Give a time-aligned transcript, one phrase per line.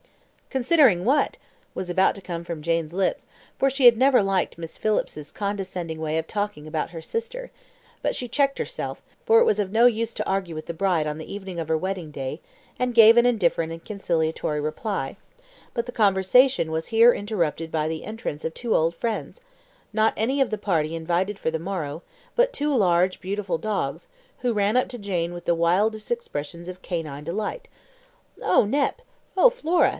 [0.49, 1.37] "Considering what?"
[1.73, 3.25] was about to come from Jane's lips,
[3.57, 7.51] for she had never liked Miss Phillips's condescending way of talking about her sister;
[8.01, 11.19] but she checked herself, for it was no use to argue with the bride on
[11.19, 12.41] the eve of her wedding day,
[12.79, 15.15] and gave an indifferent and conciliatory reply;
[15.73, 19.39] but the conversation was here interrupted by the entrance of two old friends,
[19.93, 22.01] not any of the party invited for the morrow,
[22.35, 24.07] but two large beautiful dogs,
[24.39, 27.69] who ran up to Jane with the wildest expressions of canine delight.
[28.43, 29.01] "Oh, Nep!
[29.37, 29.89] oh Flora!"